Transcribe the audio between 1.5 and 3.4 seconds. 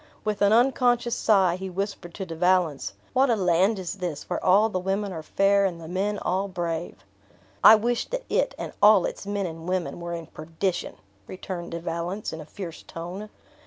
he whispered to De Valence, "What a